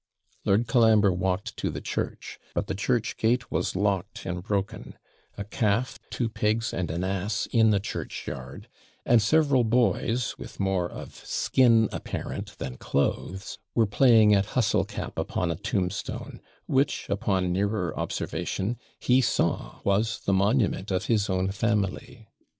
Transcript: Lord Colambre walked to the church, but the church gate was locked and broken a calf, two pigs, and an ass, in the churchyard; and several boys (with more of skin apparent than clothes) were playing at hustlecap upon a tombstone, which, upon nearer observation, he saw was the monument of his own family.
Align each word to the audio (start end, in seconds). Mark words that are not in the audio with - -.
Lord 0.45 0.65
Colambre 0.65 1.13
walked 1.13 1.55
to 1.57 1.69
the 1.69 1.79
church, 1.79 2.39
but 2.55 2.65
the 2.65 2.73
church 2.73 3.17
gate 3.17 3.51
was 3.51 3.75
locked 3.75 4.25
and 4.25 4.41
broken 4.41 4.95
a 5.37 5.43
calf, 5.43 5.99
two 6.09 6.27
pigs, 6.27 6.73
and 6.73 6.89
an 6.89 7.03
ass, 7.03 7.47
in 7.51 7.69
the 7.69 7.79
churchyard; 7.79 8.67
and 9.05 9.21
several 9.21 9.63
boys 9.63 10.39
(with 10.39 10.59
more 10.59 10.89
of 10.89 11.13
skin 11.23 11.87
apparent 11.91 12.57
than 12.57 12.77
clothes) 12.77 13.59
were 13.75 13.85
playing 13.85 14.33
at 14.33 14.47
hustlecap 14.57 15.19
upon 15.19 15.51
a 15.51 15.55
tombstone, 15.55 16.41
which, 16.65 17.05
upon 17.07 17.53
nearer 17.53 17.95
observation, 17.95 18.77
he 18.99 19.21
saw 19.21 19.81
was 19.83 20.21
the 20.21 20.33
monument 20.33 20.89
of 20.89 21.05
his 21.05 21.29
own 21.29 21.51
family. 21.51 22.27